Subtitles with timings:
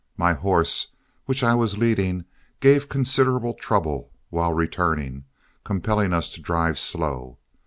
[0.17, 0.95] My horse,
[1.27, 2.25] which I was leading,
[2.59, 5.25] gave considerable trouble while returning,
[5.63, 7.37] compelling us to drive slow.